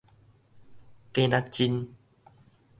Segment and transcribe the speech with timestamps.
[1.13, 1.93] 假若真